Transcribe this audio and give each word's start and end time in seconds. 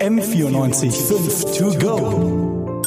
M94 0.00 1.58
to 1.58 1.78
go. 1.78 2.82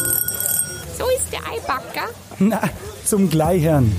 So 0.98 1.06
ist 1.16 1.32
der 1.32 1.42
Eibacker. 1.42 2.10
Na, 2.40 2.60
zum 3.06 3.30
Gleichern. 3.30 3.92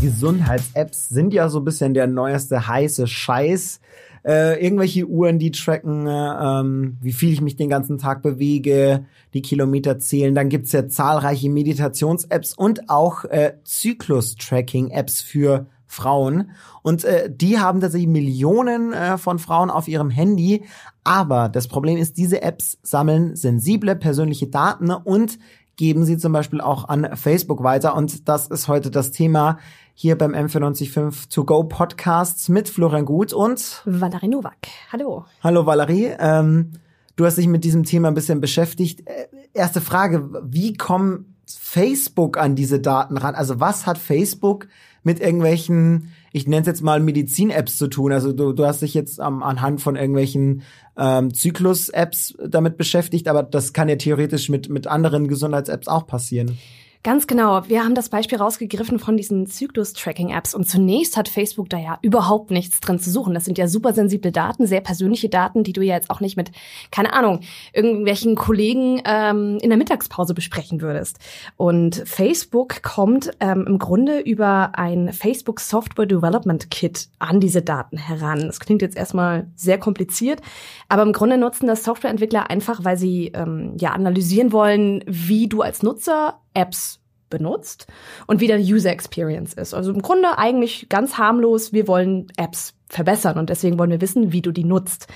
Gesundheits-Apps 0.00 1.08
sind 1.08 1.34
ja 1.34 1.48
so 1.48 1.58
ein 1.58 1.64
bisschen 1.64 1.94
der 1.94 2.06
neueste 2.06 2.68
heiße 2.68 3.08
Scheiß. 3.08 3.80
Äh, 4.24 4.64
irgendwelche 4.64 5.04
Uhren, 5.06 5.40
die 5.40 5.50
tracken, 5.50 6.06
äh, 6.06 6.10
ähm, 6.10 6.96
wie 7.00 7.12
viel 7.12 7.32
ich 7.32 7.40
mich 7.40 7.56
den 7.56 7.68
ganzen 7.68 7.98
Tag 7.98 8.22
bewege, 8.22 9.04
die 9.34 9.42
Kilometer 9.42 9.98
zählen. 9.98 10.32
Dann 10.32 10.48
gibt's 10.48 10.70
ja 10.70 10.86
zahlreiche 10.86 11.50
Meditations-Apps 11.50 12.54
und 12.54 12.88
auch 12.88 13.24
äh, 13.24 13.54
Zyklus-Tracking-Apps 13.64 15.22
für 15.22 15.66
Frauen. 15.92 16.50
Und 16.82 17.04
äh, 17.04 17.30
die 17.30 17.58
haben 17.58 17.80
tatsächlich 17.80 18.08
Millionen 18.08 18.92
äh, 18.92 19.18
von 19.18 19.38
Frauen 19.38 19.70
auf 19.70 19.88
ihrem 19.88 20.10
Handy. 20.10 20.64
Aber 21.04 21.48
das 21.48 21.68
Problem 21.68 21.98
ist, 21.98 22.16
diese 22.16 22.42
Apps 22.42 22.78
sammeln 22.82 23.36
sensible 23.36 23.94
persönliche 23.94 24.46
Daten 24.46 24.90
und 24.90 25.38
geben 25.76 26.04
sie 26.04 26.16
zum 26.16 26.32
Beispiel 26.32 26.60
auch 26.60 26.88
an 26.88 27.16
Facebook 27.16 27.62
weiter. 27.62 27.94
Und 27.94 28.28
das 28.28 28.46
ist 28.48 28.68
heute 28.68 28.90
das 28.90 29.10
Thema 29.10 29.58
hier 29.94 30.16
beim 30.16 30.32
M495 30.32 31.28
To 31.28 31.44
Go 31.44 31.64
Podcasts 31.64 32.48
mit 32.48 32.68
Florian 32.68 33.04
Gut 33.04 33.32
und 33.34 33.82
Valerie 33.84 34.28
Nowak. 34.28 34.68
Hallo. 34.90 35.26
Hallo 35.42 35.66
Valerie. 35.66 36.12
Ähm, 36.18 36.72
du 37.16 37.26
hast 37.26 37.36
dich 37.36 37.48
mit 37.48 37.64
diesem 37.64 37.84
Thema 37.84 38.08
ein 38.08 38.14
bisschen 38.14 38.40
beschäftigt. 38.40 39.06
Äh, 39.06 39.26
erste 39.52 39.82
Frage, 39.82 40.30
wie 40.42 40.72
kommt 40.72 41.26
Facebook 41.46 42.38
an 42.38 42.54
diese 42.54 42.80
Daten 42.80 43.18
ran? 43.18 43.34
Also 43.34 43.60
was 43.60 43.86
hat 43.86 43.98
Facebook 43.98 44.68
mit 45.02 45.20
irgendwelchen, 45.20 46.12
ich 46.32 46.46
nenne 46.46 46.62
es 46.62 46.66
jetzt 46.66 46.82
mal 46.82 47.00
Medizin-Apps 47.00 47.76
zu 47.76 47.88
tun. 47.88 48.12
Also 48.12 48.32
du, 48.32 48.52
du 48.52 48.66
hast 48.66 48.82
dich 48.82 48.94
jetzt 48.94 49.18
ähm, 49.18 49.42
anhand 49.42 49.80
von 49.80 49.96
irgendwelchen 49.96 50.62
ähm, 50.96 51.34
Zyklus-Apps 51.34 52.36
damit 52.46 52.76
beschäftigt, 52.76 53.28
aber 53.28 53.42
das 53.42 53.72
kann 53.72 53.88
ja 53.88 53.96
theoretisch 53.96 54.48
mit, 54.48 54.68
mit 54.68 54.86
anderen 54.86 55.28
Gesundheits-Apps 55.28 55.88
auch 55.88 56.06
passieren. 56.06 56.58
Ganz 57.04 57.26
genau. 57.26 57.68
Wir 57.68 57.82
haben 57.82 57.96
das 57.96 58.10
Beispiel 58.10 58.38
rausgegriffen 58.38 59.00
von 59.00 59.16
diesen 59.16 59.48
Zyklus-Tracking-Apps. 59.48 60.54
Und 60.54 60.68
zunächst 60.68 61.16
hat 61.16 61.28
Facebook 61.28 61.68
da 61.68 61.76
ja 61.76 61.98
überhaupt 62.00 62.52
nichts 62.52 62.78
drin 62.78 63.00
zu 63.00 63.10
suchen. 63.10 63.34
Das 63.34 63.44
sind 63.44 63.58
ja 63.58 63.66
super 63.66 63.92
sensible 63.92 64.30
Daten, 64.30 64.68
sehr 64.68 64.82
persönliche 64.82 65.28
Daten, 65.28 65.64
die 65.64 65.72
du 65.72 65.82
ja 65.82 65.96
jetzt 65.96 66.10
auch 66.10 66.20
nicht 66.20 66.36
mit, 66.36 66.52
keine 66.92 67.12
Ahnung, 67.12 67.40
irgendwelchen 67.72 68.36
Kollegen 68.36 69.02
ähm, 69.04 69.58
in 69.60 69.70
der 69.70 69.78
Mittagspause 69.78 70.32
besprechen 70.32 70.80
würdest. 70.80 71.18
Und 71.56 72.04
Facebook 72.06 72.84
kommt 72.84 73.32
ähm, 73.40 73.64
im 73.66 73.80
Grunde 73.80 74.20
über 74.20 74.78
ein 74.78 75.12
Facebook 75.12 75.58
Software 75.58 76.06
Development 76.06 76.70
Kit 76.70 77.08
an 77.18 77.40
diese 77.40 77.62
Daten 77.62 77.96
heran. 77.96 78.42
Das 78.46 78.60
klingt 78.60 78.80
jetzt 78.80 78.96
erstmal 78.96 79.50
sehr 79.56 79.78
kompliziert, 79.78 80.40
aber 80.88 81.02
im 81.02 81.12
Grunde 81.12 81.36
nutzen 81.36 81.66
das 81.66 81.82
Softwareentwickler 81.82 82.48
einfach, 82.48 82.84
weil 82.84 82.96
sie 82.96 83.32
ähm, 83.34 83.74
ja 83.76 83.90
analysieren 83.90 84.52
wollen, 84.52 85.02
wie 85.08 85.48
du 85.48 85.62
als 85.62 85.82
Nutzer 85.82 86.38
Apps 86.54 87.00
benutzt 87.30 87.86
und 88.26 88.40
wie 88.40 88.46
der 88.46 88.58
User 88.58 88.90
Experience 88.90 89.54
ist. 89.54 89.74
Also 89.74 89.92
im 89.92 90.02
Grunde 90.02 90.38
eigentlich 90.38 90.88
ganz 90.88 91.18
harmlos. 91.18 91.72
Wir 91.72 91.88
wollen 91.88 92.26
Apps 92.36 92.74
verbessern 92.88 93.38
und 93.38 93.50
deswegen 93.50 93.78
wollen 93.78 93.90
wir 93.90 94.00
wissen, 94.00 94.32
wie 94.32 94.42
du 94.42 94.52
die 94.52 94.64
nutzt. 94.64 95.08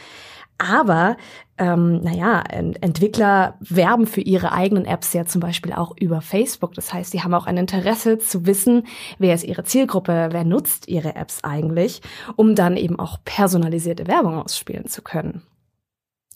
Aber 0.59 1.19
ähm, 1.59 2.01
naja, 2.01 2.43
Entwickler 2.49 3.57
werben 3.61 4.07
für 4.07 4.23
ihre 4.23 4.53
eigenen 4.53 4.87
Apps 4.87 5.13
ja 5.13 5.27
zum 5.27 5.41
Beispiel 5.41 5.73
auch 5.73 5.95
über 6.01 6.23
Facebook. 6.23 6.73
Das 6.75 6.93
heißt, 6.95 7.11
sie 7.11 7.23
haben 7.23 7.35
auch 7.35 7.47
ein 7.47 7.59
Interesse 7.59 8.19
zu 8.19 8.47
wissen, 8.47 8.87
wer 9.19 9.35
ist 9.35 9.45
ihre 9.45 9.65
Zielgruppe, 9.65 10.29
wer 10.33 10.45
nutzt 10.45 10.89
ihre 10.89 11.15
Apps 11.15 11.45
eigentlich, 11.45 12.01
um 12.37 12.55
dann 12.55 12.79
eben 12.79 12.99
auch 12.99 13.19
personalisierte 13.25 14.07
Werbung 14.07 14.39
ausspielen 14.39 14.87
zu 14.87 15.03
können. 15.03 15.43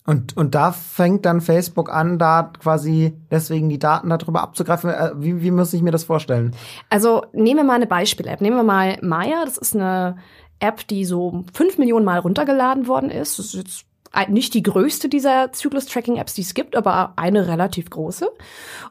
Und, 0.06 0.36
und 0.36 0.54
da 0.54 0.72
fängt 0.72 1.26
dann 1.26 1.40
Facebook 1.40 1.92
an, 1.92 2.18
da 2.18 2.50
quasi 2.58 3.16
deswegen 3.30 3.68
die 3.68 3.78
Daten 3.78 4.08
darüber 4.08 4.42
abzugreifen. 4.42 4.90
Äh, 4.90 5.10
wie, 5.16 5.42
wie 5.42 5.50
muss 5.50 5.72
ich 5.72 5.82
mir 5.82 5.90
das 5.90 6.04
vorstellen? 6.04 6.54
Also 6.88 7.26
nehmen 7.32 7.60
wir 7.60 7.64
mal 7.64 7.74
eine 7.74 7.86
Beispiel-App. 7.86 8.40
Nehmen 8.40 8.56
wir 8.56 8.62
mal 8.62 8.98
Maya. 9.02 9.44
Das 9.44 9.58
ist 9.58 9.76
eine 9.76 10.16
App, 10.58 10.86
die 10.88 11.04
so 11.04 11.44
fünf 11.52 11.78
Millionen 11.78 12.04
Mal 12.04 12.18
runtergeladen 12.18 12.86
worden 12.86 13.10
ist. 13.10 13.38
Das 13.38 13.46
ist 13.46 13.54
jetzt 13.54 13.84
nicht 14.28 14.54
die 14.54 14.62
größte 14.62 15.08
dieser 15.08 15.52
Zyklus-Tracking-Apps, 15.52 16.34
die 16.34 16.42
es 16.42 16.54
gibt, 16.54 16.74
aber 16.74 17.12
eine 17.16 17.46
relativ 17.46 17.90
große. 17.90 18.28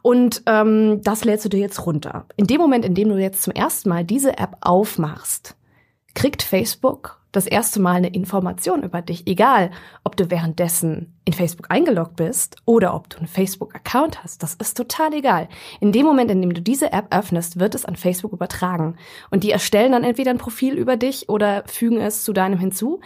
Und 0.02 0.44
ähm, 0.46 1.02
das 1.04 1.26
lädst 1.26 1.44
du 1.46 1.50
dir 1.50 1.60
jetzt 1.60 1.86
runter. 1.86 2.26
In 2.38 2.48
dem 2.48 2.62
Moment, 2.62 2.86
in 2.86 2.96
dem 2.96 3.10
du 3.10 3.18
jetzt 3.18 3.44
zum 3.44 3.52
ersten 3.52 3.90
Mal 3.90 4.06
diese 4.06 4.38
App 4.38 4.58
aufmachst, 4.62 5.56
kriegt 6.14 6.42
Facebook 6.42 7.19
das 7.32 7.46
erste 7.46 7.80
Mal 7.80 7.96
eine 7.96 8.10
Information 8.10 8.84
über 8.84 9.02
dich, 9.02 9.28
egal 9.28 9.70
ob 10.04 10.16
du 10.16 10.32
währenddessen 10.32 11.14
in 11.26 11.34
Facebook 11.34 11.68
eingeloggt 11.70 12.16
bist 12.16 12.58
oder 12.66 12.96
ob 12.96 13.10
du 13.10 13.18
einen 13.18 13.28
Facebook-Account 13.28 14.24
hast. 14.24 14.42
Das 14.42 14.56
ist 14.56 14.76
total 14.76 15.14
egal. 15.14 15.48
In 15.80 15.92
dem 15.92 16.06
Moment, 16.06 16.32
in 16.32 16.42
dem 16.42 16.54
du 16.54 16.62
diese 16.62 16.92
App 16.92 17.14
öffnest, 17.14 17.60
wird 17.60 17.76
es 17.76 17.86
an 17.86 17.96
Facebook 17.96 18.34
übertragen. 18.34 18.96
Und 19.30 19.44
die 19.44 19.52
erstellen 19.52 19.92
dann 19.92 20.04
entweder 20.04 20.32
ein 20.32 20.40
Profil 20.40 20.74
über 20.74 20.98
dich 20.98 21.30
oder 21.30 21.64
fügen 21.68 22.02
es 22.02 22.24
zu 22.24 22.34
deinem 22.34 22.58
hinzu. 22.58 23.00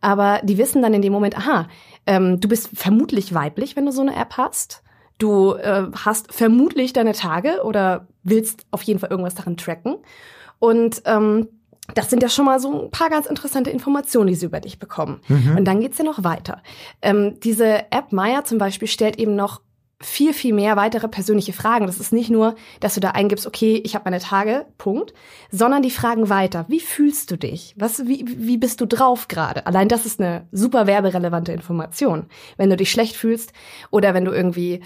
Aber 0.00 0.40
die 0.42 0.58
wissen 0.58 0.82
dann 0.82 0.94
in 0.94 1.02
dem 1.02 1.12
Moment, 1.12 1.36
aha, 1.36 1.68
ähm, 2.06 2.40
du 2.40 2.48
bist 2.48 2.70
vermutlich 2.72 3.34
weiblich, 3.34 3.76
wenn 3.76 3.86
du 3.86 3.92
so 3.92 4.02
eine 4.02 4.16
App 4.16 4.36
hast. 4.36 4.82
Du 5.18 5.54
äh, 5.54 5.86
hast 6.04 6.32
vermutlich 6.32 6.92
deine 6.92 7.12
Tage 7.12 7.62
oder 7.62 8.06
willst 8.22 8.66
auf 8.70 8.82
jeden 8.82 9.00
Fall 9.00 9.10
irgendwas 9.10 9.34
darin 9.34 9.56
tracken. 9.56 9.96
Und 10.58 11.02
ähm, 11.04 11.48
das 11.94 12.10
sind 12.10 12.22
ja 12.22 12.28
schon 12.28 12.44
mal 12.44 12.60
so 12.60 12.84
ein 12.84 12.90
paar 12.90 13.10
ganz 13.10 13.26
interessante 13.26 13.70
Informationen, 13.70 14.28
die 14.28 14.34
sie 14.34 14.46
über 14.46 14.60
dich 14.60 14.78
bekommen. 14.78 15.20
Mhm. 15.28 15.56
Und 15.58 15.64
dann 15.64 15.80
geht's 15.80 15.98
ja 15.98 16.04
noch 16.04 16.24
weiter. 16.24 16.62
Ähm, 17.02 17.38
diese 17.40 17.90
App 17.92 18.12
Maya 18.12 18.44
zum 18.44 18.58
Beispiel 18.58 18.88
stellt 18.88 19.18
eben 19.18 19.36
noch 19.36 19.60
viel, 20.00 20.34
viel 20.34 20.52
mehr 20.52 20.76
weitere 20.76 21.08
persönliche 21.08 21.54
Fragen. 21.54 21.86
Das 21.86 22.00
ist 22.00 22.12
nicht 22.12 22.28
nur, 22.28 22.54
dass 22.80 22.94
du 22.94 23.00
da 23.00 23.12
eingibst, 23.12 23.46
okay, 23.46 23.80
ich 23.82 23.94
habe 23.94 24.10
meine 24.10 24.22
Tage, 24.22 24.66
Punkt, 24.76 25.14
sondern 25.50 25.82
die 25.82 25.90
fragen 25.90 26.28
weiter. 26.28 26.66
Wie 26.68 26.80
fühlst 26.80 27.30
du 27.30 27.38
dich? 27.38 27.74
Was, 27.78 28.06
wie, 28.06 28.24
wie 28.26 28.58
bist 28.58 28.80
du 28.82 28.86
drauf 28.86 29.28
gerade? 29.28 29.66
Allein 29.66 29.88
das 29.88 30.04
ist 30.04 30.20
eine 30.20 30.46
super 30.52 30.86
werberelevante 30.86 31.52
Information. 31.52 32.26
Wenn 32.58 32.68
du 32.68 32.76
dich 32.76 32.90
schlecht 32.90 33.16
fühlst 33.16 33.54
oder 33.90 34.12
wenn 34.12 34.26
du 34.26 34.32
irgendwie 34.32 34.82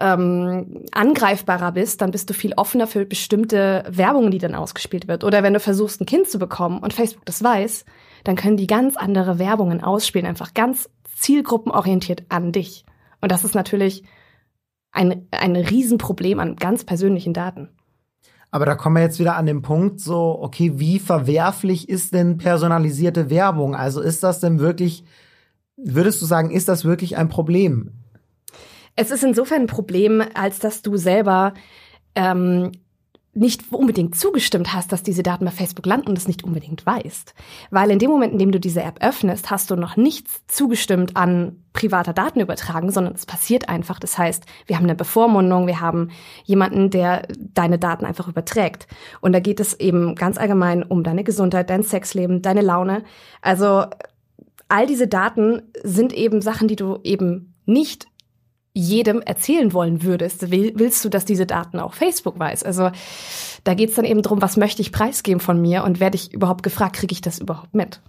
ähm, 0.00 0.84
angreifbarer 0.92 1.72
bist, 1.72 2.00
dann 2.00 2.10
bist 2.10 2.30
du 2.30 2.34
viel 2.34 2.54
offener 2.54 2.86
für 2.86 3.04
bestimmte 3.04 3.84
Werbungen, 3.88 4.30
die 4.30 4.38
dann 4.38 4.54
ausgespielt 4.54 5.08
wird. 5.08 5.24
Oder 5.24 5.42
wenn 5.42 5.54
du 5.54 5.60
versuchst, 5.60 6.00
ein 6.00 6.06
Kind 6.06 6.28
zu 6.28 6.38
bekommen 6.38 6.78
und 6.78 6.92
Facebook 6.92 7.24
das 7.26 7.42
weiß, 7.42 7.84
dann 8.24 8.36
können 8.36 8.56
die 8.56 8.66
ganz 8.66 8.96
andere 8.96 9.38
Werbungen 9.38 9.82
ausspielen, 9.82 10.26
einfach 10.26 10.54
ganz 10.54 10.88
zielgruppenorientiert 11.16 12.24
an 12.28 12.52
dich. 12.52 12.84
Und 13.20 13.32
das 13.32 13.44
ist 13.44 13.54
natürlich 13.54 14.04
ein, 14.92 15.26
ein 15.30 15.56
Riesenproblem 15.56 16.40
an 16.40 16.56
ganz 16.56 16.84
persönlichen 16.84 17.32
Daten. 17.32 17.68
Aber 18.50 18.64
da 18.64 18.74
kommen 18.76 18.96
wir 18.96 19.02
jetzt 19.02 19.18
wieder 19.18 19.36
an 19.36 19.46
den 19.46 19.62
Punkt, 19.62 20.00
so, 20.00 20.38
okay, 20.40 20.72
wie 20.76 20.98
verwerflich 20.98 21.88
ist 21.88 22.14
denn 22.14 22.38
personalisierte 22.38 23.28
Werbung? 23.28 23.74
Also 23.74 24.00
ist 24.00 24.22
das 24.22 24.40
denn 24.40 24.58
wirklich, 24.58 25.04
würdest 25.76 26.22
du 26.22 26.26
sagen, 26.26 26.50
ist 26.50 26.68
das 26.68 26.84
wirklich 26.84 27.18
ein 27.18 27.28
Problem? 27.28 27.97
Es 28.98 29.12
ist 29.12 29.22
insofern 29.22 29.62
ein 29.62 29.66
Problem, 29.68 30.24
als 30.34 30.58
dass 30.58 30.82
du 30.82 30.96
selber 30.96 31.54
ähm, 32.16 32.72
nicht 33.32 33.72
unbedingt 33.72 34.16
zugestimmt 34.16 34.74
hast, 34.74 34.90
dass 34.90 35.04
diese 35.04 35.22
Daten 35.22 35.44
bei 35.44 35.52
Facebook 35.52 35.86
landen 35.86 36.08
und 36.08 36.18
es 36.18 36.26
nicht 36.26 36.42
unbedingt 36.42 36.84
weißt. 36.84 37.32
Weil 37.70 37.92
in 37.92 38.00
dem 38.00 38.10
Moment, 38.10 38.32
in 38.32 38.40
dem 38.40 38.50
du 38.50 38.58
diese 38.58 38.82
App 38.82 38.98
öffnest, 39.00 39.52
hast 39.52 39.70
du 39.70 39.76
noch 39.76 39.96
nichts 39.96 40.44
zugestimmt 40.48 41.16
an 41.16 41.62
privater 41.74 42.12
Datenübertragung, 42.12 42.90
sondern 42.90 43.14
es 43.14 43.24
passiert 43.24 43.68
einfach. 43.68 44.00
Das 44.00 44.18
heißt, 44.18 44.46
wir 44.66 44.74
haben 44.74 44.82
eine 44.86 44.96
Bevormundung, 44.96 45.68
wir 45.68 45.80
haben 45.80 46.10
jemanden, 46.42 46.90
der 46.90 47.28
deine 47.38 47.78
Daten 47.78 48.04
einfach 48.04 48.26
überträgt. 48.26 48.88
Und 49.20 49.32
da 49.32 49.38
geht 49.38 49.60
es 49.60 49.78
eben 49.78 50.16
ganz 50.16 50.38
allgemein 50.38 50.82
um 50.82 51.04
deine 51.04 51.22
Gesundheit, 51.22 51.70
dein 51.70 51.84
Sexleben, 51.84 52.42
deine 52.42 52.62
Laune. 52.62 53.04
Also 53.42 53.84
all 54.66 54.88
diese 54.88 55.06
Daten 55.06 55.62
sind 55.84 56.12
eben 56.12 56.42
Sachen, 56.42 56.66
die 56.66 56.74
du 56.74 56.98
eben 57.04 57.54
nicht 57.64 58.08
jedem 58.78 59.20
erzählen 59.20 59.72
wollen 59.72 60.02
würdest, 60.02 60.50
willst 60.50 61.04
du, 61.04 61.08
dass 61.08 61.24
diese 61.24 61.46
Daten 61.46 61.80
auch 61.80 61.94
Facebook 61.94 62.38
weiß? 62.38 62.62
Also 62.62 62.90
da 63.64 63.74
geht's 63.74 63.96
dann 63.96 64.04
eben 64.04 64.22
drum, 64.22 64.40
was 64.40 64.56
möchte 64.56 64.82
ich 64.82 64.92
preisgeben 64.92 65.40
von 65.40 65.60
mir 65.60 65.82
und 65.82 65.98
werde 65.98 66.14
ich 66.14 66.32
überhaupt 66.32 66.62
gefragt, 66.62 66.96
kriege 66.96 67.12
ich 67.12 67.20
das 67.20 67.40
überhaupt 67.40 67.74
mit? 67.74 68.00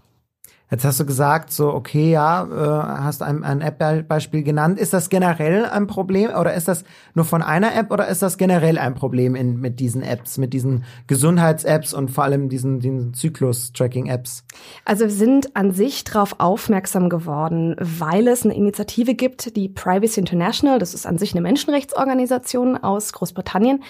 Jetzt 0.71 0.85
hast 0.85 0.99
du 0.99 1.05
gesagt, 1.05 1.51
so, 1.51 1.73
okay, 1.73 2.11
ja, 2.11 2.43
äh, 2.43 3.03
hast 3.03 3.23
ein, 3.23 3.43
ein 3.43 3.61
App-Beispiel 3.61 4.43
genannt. 4.43 4.77
Ist 4.77 4.93
das 4.93 5.09
generell 5.09 5.65
ein 5.65 5.87
Problem 5.87 6.29
oder 6.29 6.53
ist 6.53 6.67
das 6.67 6.83
nur 7.15 7.25
von 7.25 7.41
einer 7.41 7.75
App 7.75 7.91
oder 7.91 8.07
ist 8.07 8.21
das 8.21 8.37
generell 8.37 8.77
ein 8.77 8.93
Problem 8.93 9.33
in, 9.33 9.59
mit 9.59 9.79
diesen 9.79 10.03
Apps, 10.03 10.37
mit 10.37 10.53
diesen 10.53 10.83
Gesundheits-Apps 11.07 11.95
und 11.95 12.11
vor 12.11 12.25
allem 12.25 12.49
diesen, 12.49 12.79
diesen 12.79 13.15
Zyklus-Tracking-Apps? 13.15 14.43
Also 14.85 15.05
wir 15.05 15.11
sind 15.11 15.55
an 15.55 15.71
sich 15.71 16.03
darauf 16.03 16.35
aufmerksam 16.37 17.09
geworden, 17.09 17.75
weil 17.79 18.27
es 18.27 18.43
eine 18.43 18.53
Initiative 18.55 19.15
gibt, 19.15 19.55
die 19.55 19.69
Privacy 19.69 20.19
International, 20.19 20.77
das 20.77 20.93
ist 20.93 21.07
an 21.07 21.17
sich 21.17 21.31
eine 21.33 21.41
Menschenrechtsorganisation 21.41 22.77
aus 22.77 23.11
Großbritannien 23.13 23.83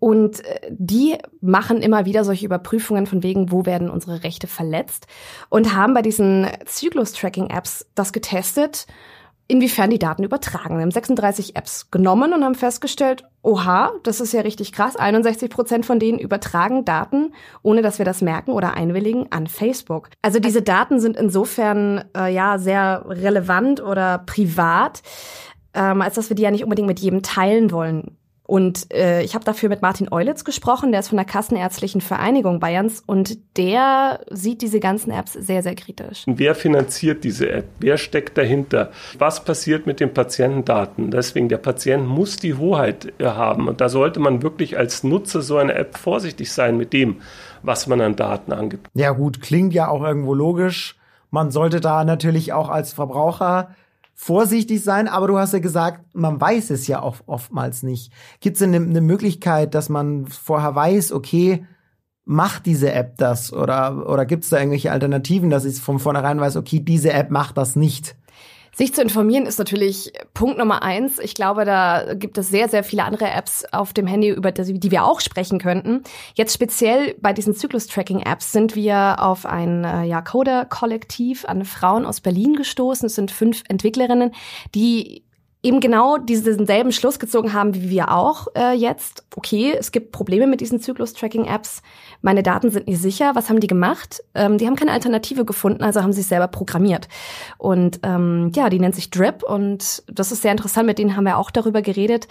und 0.00 0.44
äh, 0.44 0.60
die 0.68 1.16
machen 1.40 1.76
immer 1.76 2.06
wieder 2.06 2.24
solche 2.24 2.46
Überprüfungen 2.46 3.06
von 3.06 3.22
wegen, 3.22 3.52
wo 3.52 3.66
werden 3.66 3.88
unsere 3.88 4.24
Rechte 4.24 4.48
verletzt 4.48 5.06
und 5.48 5.76
haben 5.76 5.94
bei 5.94 6.02
diesen 6.02 6.23
diesen 6.24 6.48
Zyklus-Tracking-Apps 6.64 7.86
das 7.94 8.12
getestet, 8.12 8.86
inwiefern 9.46 9.90
die 9.90 9.98
Daten 9.98 10.24
übertragen. 10.24 10.76
Wir 10.76 10.82
haben 10.82 10.90
36 10.90 11.54
Apps 11.54 11.90
genommen 11.90 12.32
und 12.32 12.44
haben 12.44 12.54
festgestellt, 12.54 13.24
oha, 13.42 13.92
das 14.02 14.20
ist 14.20 14.32
ja 14.32 14.40
richtig 14.40 14.72
krass. 14.72 14.96
61 14.96 15.50
Prozent 15.50 15.84
von 15.84 15.98
denen 15.98 16.18
übertragen 16.18 16.86
Daten, 16.86 17.34
ohne 17.62 17.82
dass 17.82 17.98
wir 17.98 18.06
das 18.06 18.22
merken 18.22 18.52
oder 18.52 18.72
einwilligen, 18.72 19.30
an 19.32 19.46
Facebook. 19.46 20.08
Also 20.22 20.38
diese 20.38 20.62
Daten 20.62 20.98
sind 20.98 21.16
insofern 21.16 22.04
äh, 22.16 22.32
ja 22.32 22.56
sehr 22.58 23.04
relevant 23.06 23.82
oder 23.82 24.18
privat, 24.18 25.02
ähm, 25.74 26.00
als 26.00 26.14
dass 26.14 26.30
wir 26.30 26.36
die 26.36 26.42
ja 26.42 26.50
nicht 26.50 26.64
unbedingt 26.64 26.88
mit 26.88 27.00
jedem 27.00 27.22
teilen 27.22 27.70
wollen. 27.70 28.16
Und 28.46 28.92
äh, 28.92 29.22
ich 29.22 29.34
habe 29.34 29.44
dafür 29.44 29.70
mit 29.70 29.80
Martin 29.80 30.12
Eulitz 30.12 30.44
gesprochen, 30.44 30.92
der 30.92 31.00
ist 31.00 31.08
von 31.08 31.16
der 31.16 31.24
Kassenärztlichen 31.24 32.02
Vereinigung 32.02 32.60
Bayerns 32.60 33.02
und 33.06 33.38
der 33.56 34.20
sieht 34.30 34.60
diese 34.60 34.80
ganzen 34.80 35.10
Apps 35.10 35.32
sehr, 35.32 35.62
sehr 35.62 35.74
kritisch. 35.74 36.24
Wer 36.26 36.54
finanziert 36.54 37.24
diese 37.24 37.50
App? 37.50 37.64
Wer 37.78 37.96
steckt 37.96 38.36
dahinter? 38.36 38.90
Was 39.18 39.44
passiert 39.44 39.86
mit 39.86 39.98
den 39.98 40.12
Patientendaten? 40.12 41.10
Deswegen, 41.10 41.48
der 41.48 41.56
Patient 41.56 42.06
muss 42.06 42.36
die 42.36 42.54
Hoheit 42.54 43.14
äh, 43.18 43.24
haben 43.24 43.66
und 43.66 43.80
da 43.80 43.88
sollte 43.88 44.20
man 44.20 44.42
wirklich 44.42 44.76
als 44.76 45.04
Nutzer 45.04 45.40
so 45.40 45.56
einer 45.56 45.76
App 45.76 45.96
vorsichtig 45.96 46.52
sein 46.52 46.76
mit 46.76 46.92
dem, 46.92 47.22
was 47.62 47.86
man 47.86 48.02
an 48.02 48.14
Daten 48.14 48.52
angibt. 48.52 48.88
Ja 48.92 49.12
gut, 49.12 49.40
klingt 49.40 49.72
ja 49.72 49.88
auch 49.88 50.02
irgendwo 50.02 50.34
logisch. 50.34 50.96
Man 51.30 51.50
sollte 51.50 51.80
da 51.80 52.04
natürlich 52.04 52.52
auch 52.52 52.68
als 52.68 52.92
Verbraucher 52.92 53.74
vorsichtig 54.14 54.82
sein, 54.82 55.08
aber 55.08 55.26
du 55.26 55.38
hast 55.38 55.52
ja 55.52 55.58
gesagt, 55.58 56.14
man 56.14 56.40
weiß 56.40 56.70
es 56.70 56.86
ja 56.86 57.02
auch 57.02 57.16
oftmals 57.26 57.82
nicht. 57.82 58.12
Gibt 58.40 58.56
es 58.56 58.60
denn 58.60 58.74
eine, 58.74 58.84
eine 58.84 59.00
Möglichkeit, 59.00 59.74
dass 59.74 59.88
man 59.88 60.26
vorher 60.26 60.74
weiß, 60.74 61.12
okay, 61.12 61.66
macht 62.24 62.66
diese 62.66 62.92
App 62.92 63.16
das? 63.18 63.52
Oder, 63.52 64.08
oder 64.08 64.24
gibt 64.24 64.44
es 64.44 64.50
da 64.50 64.58
irgendwelche 64.58 64.92
Alternativen, 64.92 65.50
dass 65.50 65.64
ich 65.64 65.80
von 65.80 65.98
vornherein 65.98 66.40
weiß, 66.40 66.56
okay, 66.56 66.80
diese 66.80 67.12
App 67.12 67.30
macht 67.30 67.56
das 67.56 67.76
nicht? 67.76 68.16
Sich 68.74 68.94
zu 68.94 69.02
informieren 69.02 69.46
ist 69.46 69.58
natürlich 69.58 70.12
Punkt 70.32 70.58
Nummer 70.58 70.82
eins. 70.82 71.18
Ich 71.18 71.34
glaube, 71.34 71.64
da 71.64 72.14
gibt 72.14 72.38
es 72.38 72.48
sehr, 72.48 72.68
sehr 72.68 72.84
viele 72.84 73.04
andere 73.04 73.30
Apps 73.30 73.64
auf 73.72 73.92
dem 73.92 74.06
Handy, 74.06 74.30
über 74.30 74.52
die, 74.52 74.90
wir 74.90 75.04
auch 75.04 75.20
sprechen 75.20 75.58
könnten. 75.58 76.02
Jetzt 76.34 76.54
speziell 76.54 77.14
bei 77.20 77.32
diesen 77.32 77.54
Zyklus-Tracking-Apps 77.54 78.52
sind 78.52 78.74
wir 78.76 79.16
auf 79.20 79.46
ein 79.46 79.84
äh, 79.84 80.04
ja, 80.04 80.22
Coder-Kollektiv 80.22 81.44
an 81.44 81.64
Frauen 81.64 82.06
aus 82.06 82.20
Berlin 82.20 82.54
gestoßen. 82.54 83.06
Es 83.06 83.14
sind 83.14 83.30
fünf 83.30 83.62
Entwicklerinnen, 83.68 84.32
die 84.74 85.23
eben 85.64 85.80
genau 85.80 86.18
diesen 86.18 86.66
selben 86.66 86.92
Schluss 86.92 87.18
gezogen 87.18 87.52
haben 87.54 87.74
wie 87.74 87.90
wir 87.90 88.12
auch 88.12 88.48
äh, 88.54 88.74
jetzt. 88.74 89.24
Okay, 89.34 89.74
es 89.76 89.90
gibt 89.90 90.12
Probleme 90.12 90.46
mit 90.46 90.60
diesen 90.60 90.78
Zyklus-Tracking-Apps. 90.78 91.82
Meine 92.20 92.42
Daten 92.42 92.70
sind 92.70 92.86
nicht 92.86 93.00
sicher. 93.00 93.34
Was 93.34 93.48
haben 93.48 93.60
die 93.60 93.66
gemacht? 93.66 94.22
Ähm, 94.34 94.58
die 94.58 94.66
haben 94.66 94.76
keine 94.76 94.92
Alternative 94.92 95.44
gefunden, 95.44 95.82
also 95.82 96.02
haben 96.02 96.12
sie 96.12 96.20
es 96.20 96.28
selber 96.28 96.48
programmiert. 96.48 97.08
Und 97.58 98.00
ähm, 98.02 98.52
ja, 98.54 98.68
die 98.68 98.78
nennt 98.78 98.94
sich 98.94 99.10
Drip 99.10 99.42
und 99.42 100.04
das 100.06 100.30
ist 100.30 100.42
sehr 100.42 100.52
interessant. 100.52 100.86
Mit 100.86 100.98
denen 100.98 101.16
haben 101.16 101.24
wir 101.24 101.38
auch 101.38 101.50
darüber 101.50 101.82
geredet, 101.82 102.28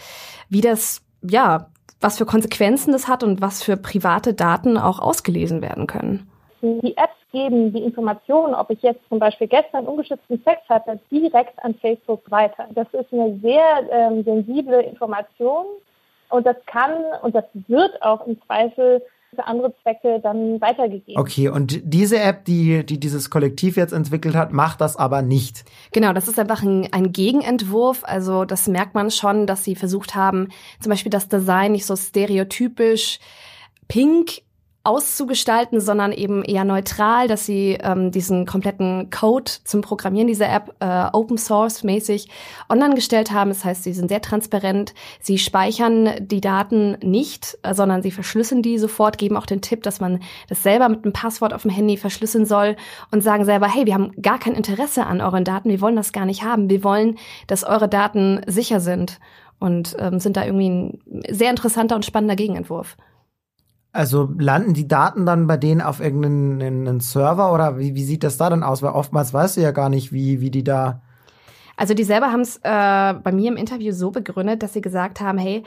wie 0.49 0.61
das 0.61 1.01
ja 1.21 1.69
was 1.99 2.17
für 2.17 2.25
Konsequenzen 2.25 2.91
das 2.91 3.07
hat 3.07 3.23
und 3.23 3.41
was 3.41 3.63
für 3.63 3.77
private 3.77 4.33
Daten 4.33 4.77
auch 4.77 4.99
ausgelesen 4.99 5.61
werden 5.61 5.87
können. 5.87 6.29
Die 6.61 6.95
Apps 6.97 7.22
geben 7.33 7.73
die 7.73 7.83
Informationen, 7.83 8.53
ob 8.53 8.69
ich 8.69 8.81
jetzt 8.81 9.01
zum 9.09 9.19
Beispiel 9.19 9.47
gestern 9.47 9.85
ungeschützten 9.85 10.41
Sex 10.43 10.61
hatte, 10.69 10.99
direkt 11.11 11.61
an 11.63 11.75
Facebook 11.75 12.21
weiter. 12.31 12.67
Das 12.73 12.87
ist 12.93 13.11
eine 13.11 13.37
sehr 13.41 13.63
ähm, 13.91 14.23
sensible 14.23 14.81
Information 14.81 15.65
und 16.29 16.45
das 16.45 16.55
kann 16.67 16.93
und 17.21 17.35
das 17.35 17.45
wird 17.67 18.01
auch 18.01 18.25
im 18.25 18.41
Zweifel 18.43 19.01
für 19.35 19.45
andere 19.45 19.73
Zwecke 19.81 20.19
dann 20.21 20.61
weitergegeben. 20.61 21.19
Okay, 21.19 21.49
und 21.49 21.81
diese 21.83 22.19
App, 22.19 22.45
die, 22.45 22.85
die 22.85 22.99
dieses 22.99 23.29
Kollektiv 23.29 23.77
jetzt 23.77 23.93
entwickelt 23.93 24.35
hat, 24.35 24.53
macht 24.53 24.79
das 24.79 24.95
aber 24.95 25.21
nicht. 25.21 25.65
Genau, 25.91 26.13
das 26.13 26.27
ist 26.27 26.39
einfach 26.39 26.61
ein, 26.61 26.87
ein 26.91 27.11
Gegenentwurf. 27.11 28.03
Also 28.03 28.45
das 28.45 28.67
merkt 28.67 28.93
man 28.93 29.11
schon, 29.11 29.47
dass 29.47 29.63
sie 29.63 29.75
versucht 29.75 30.15
haben, 30.15 30.49
zum 30.79 30.91
Beispiel 30.91 31.09
das 31.09 31.29
Design 31.29 31.71
nicht 31.71 31.85
so 31.85 31.95
stereotypisch 31.95 33.19
pink 33.87 34.43
auszugestalten, 34.85 35.79
sondern 35.79 36.11
eben 36.11 36.43
eher 36.43 36.65
neutral, 36.65 37.29
dass 37.29 37.45
sie 37.45 37.77
ähm, 37.81 38.11
diesen 38.11 38.45
kompletten 38.45 39.09
Code 39.09 39.49
zum 39.63 39.79
Programmieren 39.79 40.27
dieser 40.27 40.51
App 40.51 40.75
äh, 40.81 41.05
Open 41.13 41.37
Source 41.37 41.83
mäßig 41.83 42.27
online 42.69 42.93
gestellt 42.93 43.31
haben. 43.31 43.49
Das 43.49 43.63
heißt, 43.63 43.83
sie 43.83 43.93
sind 43.93 44.09
sehr 44.09 44.21
transparent. 44.21 44.93
Sie 45.21 45.37
speichern 45.37 46.09
die 46.19 46.41
Daten 46.41 46.97
nicht, 47.01 47.57
äh, 47.63 47.73
sondern 47.73 48.01
sie 48.01 48.11
verschlüsseln 48.11 48.61
die 48.61 48.77
sofort, 48.77 49.17
geben 49.17 49.37
auch 49.37 49.45
den 49.45 49.61
Tipp, 49.61 49.83
dass 49.83 50.01
man 50.01 50.19
das 50.49 50.63
selber 50.63 50.89
mit 50.89 51.05
einem 51.05 51.13
Passwort 51.13 51.53
auf 51.53 51.61
dem 51.61 51.71
Handy 51.71 51.95
verschlüsseln 51.95 52.45
soll 52.45 52.75
und 53.09 53.23
sagen 53.23 53.45
selber, 53.45 53.67
hey, 53.69 53.85
wir 53.85 53.93
haben 53.93 54.11
gar 54.21 54.37
kein 54.37 54.53
Interesse 54.53 55.05
an 55.05 55.21
euren 55.21 55.45
Daten, 55.45 55.69
wir 55.69 55.79
wollen 55.79 55.95
das 55.95 56.11
gar 56.11 56.25
nicht 56.25 56.43
haben. 56.43 56.69
Wir 56.69 56.83
wollen, 56.83 57.17
dass 57.47 57.63
eure 57.63 57.87
Daten 57.87 58.41
sicher 58.47 58.81
sind 58.81 59.21
und 59.59 59.95
ähm, 59.97 60.19
sind 60.19 60.35
da 60.35 60.43
irgendwie 60.43 60.69
ein 60.69 60.99
sehr 61.29 61.51
interessanter 61.51 61.95
und 61.95 62.05
spannender 62.05 62.35
Gegenentwurf. 62.35 62.97
Also 63.93 64.29
landen 64.37 64.73
die 64.73 64.87
Daten 64.87 65.25
dann 65.25 65.47
bei 65.47 65.55
denen 65.55 65.79
auf 65.79 65.99
irgendeinen 65.99 66.99
Server 66.99 67.53
oder 67.53 67.77
wie, 67.77 67.93
wie 67.93 68.03
sieht 68.03 68.23
das 68.23 68.37
da 68.37 68.49
dann 68.49 68.63
aus? 68.63 68.81
Weil 68.81 68.91
oftmals 68.91 69.33
weißt 69.33 69.57
du 69.57 69.61
ja 69.61 69.71
gar 69.71 69.89
nicht, 69.89 70.11
wie, 70.11 70.41
wie 70.41 70.49
die 70.49 70.63
da 70.63 71.01
also 71.75 71.93
die 71.95 72.03
selber 72.03 72.31
haben 72.31 72.41
es 72.41 72.57
äh, 72.57 73.13
bei 73.23 73.31
mir 73.31 73.49
im 73.49 73.57
Interview 73.57 73.93
so 73.93 74.11
begründet, 74.11 74.61
dass 74.61 74.73
sie 74.73 74.81
gesagt 74.81 75.21
haben, 75.21 75.39
hey, 75.39 75.63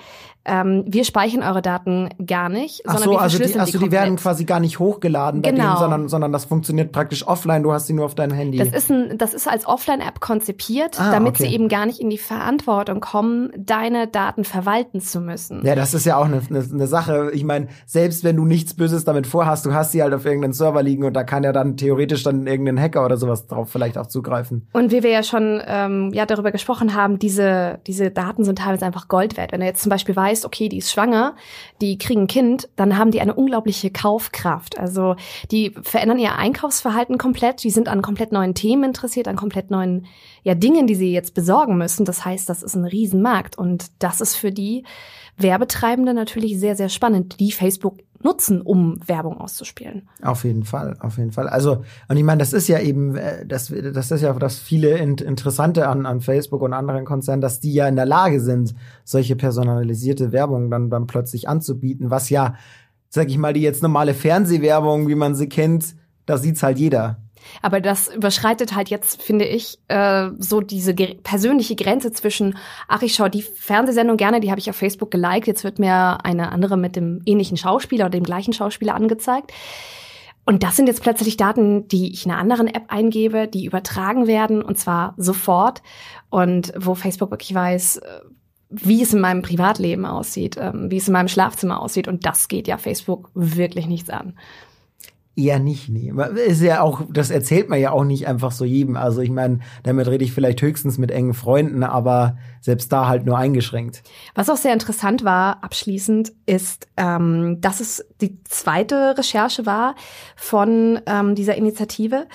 ähm, 0.46 0.84
wir 0.87 1.04
speichern 1.04 1.43
eure 1.43 1.62
Daten 1.62 2.08
gar 2.25 2.48
nicht, 2.48 2.82
Ach 2.87 2.93
sondern 2.93 3.04
so, 3.04 3.10
wir 3.16 3.20
also 3.20 3.38
die, 3.38 3.58
also 3.58 3.78
die, 3.78 3.84
die 3.84 3.90
werden 3.93 4.16
quasi 4.16 4.44
gar 4.44 4.60
nicht 4.60 4.78
hochgeladen 4.78 5.43
bei 5.43 5.50
Genau. 5.50 5.64
denen, 5.64 5.76
sondern, 5.78 6.08
sondern 6.08 6.32
das 6.32 6.44
funktioniert 6.44 6.93
praktisch 6.93 7.26
offline, 7.26 7.62
du 7.62 7.72
hast 7.72 7.87
sie 7.87 7.93
nur 7.93 8.04
auf 8.04 8.14
deinem 8.14 8.32
Handy. 8.34 8.58
Das 8.58 8.69
ist, 8.69 8.90
ein, 8.90 9.19
das 9.19 9.34
ist 9.34 9.48
als 9.48 9.66
Offline-App 9.66 10.20
konzipiert, 10.20 11.00
Ah, 11.00 11.10
damit 11.10 11.31
okay. 11.34 11.44
sie 11.44 11.54
eben 11.54 11.69
gar 11.69 11.87
nicht 11.87 12.00
in 12.00 12.10
die 12.10 12.19
Verantwortung 12.19 13.00
kommen, 13.00 13.50
deine 13.56 14.06
Daten 14.06 14.44
verwalten 14.44 15.00
zu 15.00 15.20
müssen. 15.20 15.64
ja, 15.64 15.75
das 15.75 15.94
ist 15.94 16.06
ja 16.06 16.16
auch 16.16 16.25
eine, 16.26 16.40
eine, 16.48 16.60
eine 16.72 16.87
Sache. 16.87 17.31
Ich 17.32 17.44
meine, 17.44 17.69
selbst 17.87 18.22
wenn 18.25 18.37
du 18.37 18.44
nichts 18.44 18.75
Böses 18.75 19.04
damit 19.04 19.26
vorhast, 19.26 19.66
du 19.66 19.75
hast 19.75 19.93
sie 19.93 20.02
halt 20.02 20.14
auf 20.14 20.25
irgendeinem 20.25 20.52
Server 20.52 20.82
liegen 20.82 21.04
und 21.04 21.14
da 21.14 21.25
kann 21.25 21.43
ja 21.44 21.52
dann 21.52 21.76
theoretisch 21.76 22.22
dann 22.22 22.46
irgendein 22.46 22.81
Hacker 22.81 23.04
oder 23.04 23.16
sowas 23.16 23.46
drauf 23.46 23.70
vielleicht 23.70 23.98
auch 23.98 24.06
zugreifen. 24.06 24.69
Und 24.72 24.93
wie 24.93 25.02
wir 25.02 25.10
ja 25.10 25.22
schon 25.22 25.60
ähm, 25.66 26.10
ja, 26.12 26.26
darüber 26.26 26.52
gesprochen 26.52 26.94
haben, 26.94 27.19
diese, 27.19 27.78
diese 27.87 28.10
Daten 28.10 28.44
sind 28.44 28.58
teilweise 28.58 28.84
einfach 28.87 29.08
Gold 29.08 29.37
wert. 29.37 29.52
Wenn 29.52 29.60
du 29.60 29.66
jetzt 29.66 29.82
zum 29.82 29.90
Beispiel 29.90 30.14
weißt, 30.14 30.36
okay, 30.44 30.69
die 30.69 30.79
ist 30.79 30.93
schwanger, 30.93 31.37
die 31.81 31.99
kriegen 31.99 32.23
ein 32.23 32.27
Kind, 32.27 32.69
dann 32.77 32.99
haben 32.99 33.11
die 33.11 33.21
eine 33.21 33.35
unglaubliche 33.35 33.91
Kaufkraft. 33.91 34.79
Also 34.79 35.17
die 35.50 35.75
verändern 35.83 36.19
ihr 36.19 36.37
Einkaufsverhalten 36.37 37.19
komplett, 37.19 37.62
die 37.62 37.71
sind 37.71 37.88
an 37.88 38.03
komplett 38.03 38.33
neuen 38.33 38.55
Themen 38.55 38.85
interessiert, 38.85 39.29
an 39.29 39.37
komplett 39.37 39.71
neuen 39.71 40.06
ja, 40.43 40.55
Dingen, 40.55 40.87
die 40.87 40.94
sie 40.94 41.12
jetzt 41.12 41.35
besorgen 41.35 41.77
müssen. 41.79 42.05
Das 42.05 42.25
heißt, 42.25 42.49
das 42.49 42.63
ist 42.63 42.75
ein 42.75 42.84
Riesenmarkt 42.84 43.58
und 43.58 43.87
das 43.99 44.20
ist 44.20 44.37
für 44.37 44.53
die 44.53 44.84
Werbetreibende 45.37 46.15
natürlich 46.15 46.58
sehr, 46.58 46.77
sehr 46.77 46.89
spannend, 46.89 47.41
die 47.41 47.53
Facebook 47.53 47.99
nutzen, 48.23 48.61
um 48.61 48.99
Werbung 49.06 49.39
auszuspielen. 49.39 50.08
Auf 50.23 50.44
jeden 50.44 50.65
Fall, 50.65 50.96
auf 51.01 51.19
jeden 51.19 51.32
Fall. 51.32 51.49
Also, 51.49 51.85
und 52.08 52.17
ich 52.17 52.25
meine, 52.25 52.39
das 52.39 52.53
ist 52.53 52.69
ja 52.69 52.79
eben, 52.81 53.17
äh, 53.17 53.46
das, 53.46 53.73
das 53.93 54.11
ist 54.11 54.20
ja 54.20 54.32
das 54.35 54.58
viele 54.58 54.96
in, 54.99 55.17
Interessante 55.19 55.89
an, 55.89 56.06
an 56.06 56.20
Facebook 56.20 56.63
und 56.63 56.73
anderen 56.73 57.05
Konzernen, 57.05 57.41
dass 57.41 57.61
die 57.61 57.73
ja 57.73 57.89
in 57.89 57.96
der 57.96 58.06
Lage 58.06 58.41
sind, 58.41 58.75
solche 59.05 59.37
personalisierte 59.37 60.32
Werbung 60.32 60.70
dann, 60.70 60.91
dann 60.91 61.06
plötzlich 61.06 61.49
anzubieten, 61.49 62.11
was 62.11 62.31
ja, 62.31 62.55
sag 63.08 63.29
ich 63.29 63.39
mal, 63.39 63.53
die 63.53 63.63
jetzt 63.63 63.82
normale 63.82 64.15
Fernsehwerbung, 64.15 65.08
wie 65.08 65.15
man 65.15 65.35
sie 65.35 65.49
kennt, 65.49 65.96
da 66.27 66.39
sieht's 66.39 66.63
halt 66.63 66.79
jeder. 66.79 67.19
Aber 67.62 67.81
das 67.81 68.08
überschreitet 68.08 68.74
halt 68.74 68.88
jetzt, 68.88 69.22
finde 69.22 69.44
ich, 69.44 69.79
äh, 69.88 70.31
so 70.38 70.60
diese 70.60 70.94
persönliche 70.94 71.76
Grenze 71.76 72.12
zwischen, 72.12 72.56
ach, 72.88 73.03
ich 73.03 73.15
schaue 73.15 73.31
die 73.31 73.43
Fernsehsendung 73.43 74.17
gerne, 74.17 74.41
die 74.41 74.50
habe 74.50 74.60
ich 74.60 74.70
auf 74.70 74.76
Facebook 74.76 75.10
geliked, 75.10 75.46
jetzt 75.46 75.65
wird 75.65 75.79
mir 75.79 76.24
eine 76.24 76.53
andere 76.53 76.76
mit 76.76 76.96
dem 76.96 77.22
ähnlichen 77.26 77.56
Schauspieler 77.56 78.06
oder 78.06 78.19
dem 78.19 78.24
gleichen 78.24 78.53
Schauspieler 78.53 78.94
angezeigt. 78.94 79.53
Und 80.48 80.62
das 80.62 80.76
sind 80.76 80.86
jetzt 80.86 81.03
plötzlich 81.03 81.36
Daten, 81.36 81.88
die 81.88 82.12
ich 82.12 82.24
in 82.24 82.31
einer 82.31 82.41
anderen 82.41 82.69
App 82.69 82.84
eingebe, 82.88 83.48
die 83.48 83.67
übertragen 83.67 84.29
werden 84.29 84.62
und 84.62 84.79
zwar 84.79 85.15
sofort. 85.17 85.82
Und 86.31 86.72
wo 86.79 86.94
Facebook 86.94 87.32
wirklich 87.32 87.53
weiß, 87.53 87.96
äh, 87.96 88.20
wie 88.70 89.03
es 89.03 89.12
in 89.12 89.20
meinem 89.20 89.43
Privatleben 89.43 90.06
aussieht, 90.06 90.56
ähm, 90.58 90.91
wie 90.91 90.98
es 90.98 91.08
in 91.08 91.12
meinem 91.12 91.29
Schlafzimmer 91.29 91.81
aussieht. 91.81 92.06
Und 92.06 92.26
das 92.26 92.46
geht 92.46 92.69
ja 92.69 92.79
Facebook 92.79 93.31
wirklich 93.34 93.86
nichts 93.88 94.08
an. 94.08 94.38
Eher 95.38 95.58
nicht, 95.58 95.90
nee. 95.90 96.10
Ist 96.46 96.62
ja 96.62 96.81
auch, 96.81 97.02
das 97.12 97.31
erzählt 97.31 97.69
man 97.69 97.78
ja 97.78 97.90
auch 97.90 98.05
nicht 98.05 98.26
einfach 98.26 98.52
so 98.52 98.64
jedem. 98.64 98.96
Also 98.96 99.20
ich 99.20 99.28
meine, 99.28 99.58
damit 99.82 100.08
rede 100.08 100.24
ich 100.24 100.32
vielleicht 100.32 100.62
höchstens 100.62 100.96
mit 100.96 101.10
engen 101.10 101.34
Freunden, 101.34 101.82
aber 101.82 102.38
selbst 102.67 102.93
da 102.93 103.08
halt 103.08 103.25
nur 103.25 103.39
eingeschränkt. 103.39 104.03
Was 104.35 104.51
auch 104.51 104.56
sehr 104.56 104.73
interessant 104.73 105.25
war, 105.25 105.65
abschließend, 105.65 106.32
ist, 106.44 106.89
ähm, 106.96 107.61
dass 107.61 107.81
es 107.81 108.05
die 108.20 108.43
zweite 108.44 109.17
Recherche 109.17 109.65
war 109.67 109.94
von 110.35 111.01
ähm, 111.06 111.35
dieser 111.35 111.55
Initiative. 111.55 112.27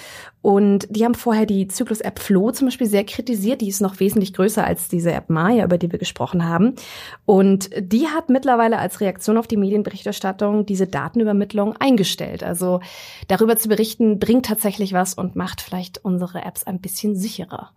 Und 0.42 0.88
die 0.90 1.06
haben 1.06 1.14
vorher 1.14 1.46
die 1.46 1.68
Zyklus-App 1.68 2.18
Flow 2.18 2.52
zum 2.52 2.68
Beispiel 2.68 2.88
sehr 2.88 3.04
kritisiert. 3.04 3.62
Die 3.62 3.68
ist 3.68 3.82
noch 3.82 4.00
wesentlich 4.00 4.34
größer 4.34 4.66
als 4.66 4.88
diese 4.88 5.12
App 5.12 5.30
Maya, 5.30 5.66
über 5.66 5.78
die 5.78 5.92
wir 5.92 6.00
gesprochen 6.00 6.48
haben. 6.48 6.76
Und 7.26 7.70
die 7.78 8.08
hat 8.08 8.30
mittlerweile 8.30 8.80
als 8.80 9.02
Reaktion 9.02 9.38
auf 9.38 9.48
die 9.48 9.58
Medienberichterstattung 9.58 10.66
diese 10.66 10.88
Datenübermittlung 10.88 11.76
eingestellt. 11.78 12.42
Also 12.44 12.80
darüber 13.28 13.58
zu 13.58 13.68
berichten, 13.68 14.18
bringt 14.18 14.46
tatsächlich 14.46 14.94
was 14.94 15.14
und 15.14 15.36
macht 15.36 15.62
vielleicht 15.62 16.04
unsere 16.04 16.44
Apps 16.44 16.64
ein 16.64 16.80
bisschen 16.80 17.16
sicherer. 17.16 17.72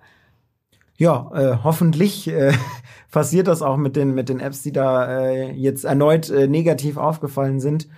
Ja, 0.96 1.30
äh, 1.34 1.58
hoffentlich 1.64 2.28
äh, 2.28 2.52
passiert 3.10 3.48
das 3.48 3.62
auch 3.62 3.76
mit 3.76 3.96
den 3.96 4.14
mit 4.14 4.28
den 4.28 4.40
Apps, 4.40 4.62
die 4.62 4.72
da 4.72 5.06
äh, 5.26 5.52
jetzt 5.52 5.84
erneut 5.84 6.30
äh, 6.30 6.46
negativ 6.46 6.96
aufgefallen 6.96 7.60
sind. 7.60 7.88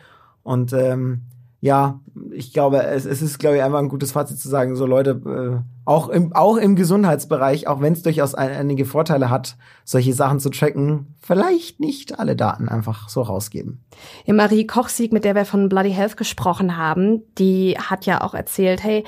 Und 0.43 0.73
ähm, 0.73 1.23
ja, 1.67 2.01
ich 2.31 2.53
glaube, 2.53 2.85
es, 2.85 3.05
es 3.05 3.23
ist, 3.23 3.39
glaube 3.39 3.57
ich, 3.57 3.63
einfach 3.63 3.81
ein 3.81 3.89
gutes 3.89 4.13
Fazit 4.13 4.39
zu 4.39 4.49
sagen, 4.49 4.77
so 4.77 4.87
Leute, 4.87 5.63
äh, 5.65 5.69
auch 5.85 6.09
im, 6.09 6.33
auch 6.33 6.57
im 6.57 6.77
Gesundheitsbereich, 6.77 7.67
auch 7.67 7.81
wenn 7.81 7.93
es 7.93 8.05
durchaus 8.05 8.37
ein, 8.37 8.51
einige 8.51 8.85
Vorteile 8.85 9.31
hat, 9.31 9.57
solche 9.85 10.13
Sachen 10.15 10.39
zu 10.39 10.51
tracken, 10.51 11.17
vielleicht 11.21 11.81
nicht 11.81 12.21
alle 12.21 12.37
Daten 12.37 12.69
einfach 12.69 13.09
so 13.09 13.21
rausgeben. 13.23 13.85
Ja, 14.27 14.35
Marie 14.35 14.65
Kochsieg, 14.65 15.13
mit 15.13 15.25
der 15.25 15.35
wir 15.35 15.45
von 15.45 15.69
Bloody 15.69 15.91
Health 15.91 16.17
gesprochen 16.17 16.77
haben, 16.77 17.23
die 17.37 17.77
hat 17.79 18.07
ja 18.07 18.21
auch 18.21 18.35
erzählt, 18.35 18.85
hey, 18.85 19.03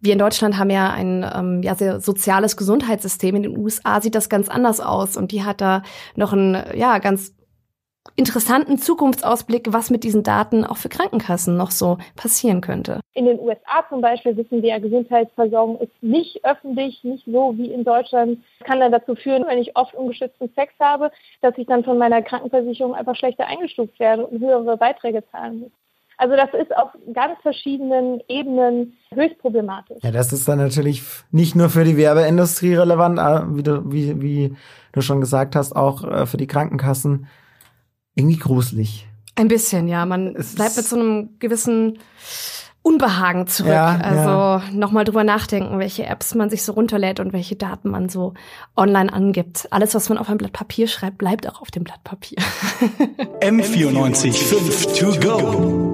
wir 0.00 0.12
in 0.12 0.20
Deutschland 0.20 0.56
haben 0.56 0.70
ja 0.70 0.90
ein 0.90 1.26
ähm, 1.34 1.62
ja, 1.62 1.74
sehr 1.74 2.00
soziales 2.00 2.56
Gesundheitssystem. 2.56 3.34
In 3.34 3.42
den 3.42 3.58
USA 3.58 4.00
sieht 4.00 4.14
das 4.14 4.28
ganz 4.28 4.48
anders 4.48 4.78
aus 4.78 5.16
und 5.16 5.32
die 5.32 5.42
hat 5.42 5.60
da 5.60 5.82
noch 6.14 6.32
ein 6.32 6.56
ja 6.76 6.98
ganz 6.98 7.32
interessanten 8.16 8.78
Zukunftsausblick, 8.78 9.72
was 9.72 9.90
mit 9.90 10.04
diesen 10.04 10.22
Daten 10.22 10.64
auch 10.64 10.76
für 10.76 10.88
Krankenkassen 10.88 11.56
noch 11.56 11.70
so 11.70 11.98
passieren 12.16 12.60
könnte. 12.60 13.00
In 13.14 13.26
den 13.26 13.40
USA 13.40 13.84
zum 13.88 14.00
Beispiel 14.00 14.36
wissen 14.36 14.62
wir, 14.62 14.78
Gesundheitsversorgung 14.78 15.80
ist 15.80 15.92
nicht 16.00 16.44
öffentlich, 16.44 17.02
nicht 17.02 17.24
so 17.26 17.54
wie 17.56 17.72
in 17.72 17.84
Deutschland. 17.84 18.38
Das 18.58 18.68
kann 18.68 18.80
dann 18.80 18.92
dazu 18.92 19.14
führen, 19.14 19.44
wenn 19.46 19.58
ich 19.58 19.76
oft 19.76 19.94
ungeschützten 19.94 20.50
Sex 20.54 20.72
habe, 20.80 21.10
dass 21.40 21.56
ich 21.58 21.66
dann 21.66 21.84
von 21.84 21.98
meiner 21.98 22.22
Krankenversicherung 22.22 22.94
einfach 22.94 23.16
schlechter 23.16 23.46
eingestuft 23.46 23.98
werde 23.98 24.26
und 24.26 24.40
höhere 24.40 24.76
Beiträge 24.76 25.24
zahlen 25.32 25.60
muss. 25.60 25.70
Also 26.16 26.36
das 26.36 26.50
ist 26.54 26.76
auf 26.76 26.90
ganz 27.12 27.40
verschiedenen 27.42 28.20
Ebenen 28.28 28.96
höchst 29.12 29.38
problematisch. 29.38 29.98
Ja, 30.02 30.12
das 30.12 30.32
ist 30.32 30.46
dann 30.46 30.58
natürlich 30.58 31.02
nicht 31.32 31.56
nur 31.56 31.70
für 31.70 31.84
die 31.84 31.96
Werbeindustrie 31.96 32.74
relevant, 32.74 33.18
wie 33.56 33.62
du, 33.64 33.92
wie, 33.92 34.22
wie 34.22 34.56
du 34.92 35.00
schon 35.00 35.20
gesagt 35.20 35.56
hast, 35.56 35.74
auch 35.74 36.04
äh, 36.04 36.26
für 36.26 36.36
die 36.36 36.46
Krankenkassen 36.46 37.26
irgendwie 38.14 38.38
gruselig. 38.38 39.06
Ein 39.36 39.48
bisschen, 39.48 39.88
ja. 39.88 40.06
Man 40.06 40.36
es 40.36 40.54
bleibt 40.54 40.76
mit 40.76 40.86
so 40.86 40.96
einem 40.96 41.30
gewissen 41.38 41.98
Unbehagen 42.82 43.46
zurück. 43.46 43.72
Ja, 43.72 43.96
also 43.96 44.28
ja. 44.28 44.62
nochmal 44.72 45.04
drüber 45.04 45.24
nachdenken, 45.24 45.78
welche 45.78 46.04
Apps 46.04 46.34
man 46.34 46.50
sich 46.50 46.62
so 46.62 46.72
runterlädt 46.72 47.18
und 47.18 47.32
welche 47.32 47.56
Daten 47.56 47.88
man 47.88 48.10
so 48.10 48.34
online 48.76 49.10
angibt. 49.12 49.66
Alles, 49.70 49.94
was 49.94 50.10
man 50.10 50.18
auf 50.18 50.28
ein 50.28 50.36
Blatt 50.36 50.52
Papier 50.52 50.86
schreibt, 50.86 51.18
bleibt 51.18 51.48
auch 51.48 51.62
auf 51.62 51.70
dem 51.70 51.82
Blatt 51.82 52.04
Papier. 52.04 52.38
M94 53.40 54.32
5 54.34 54.98
to 54.98 55.20
go. 55.20 55.93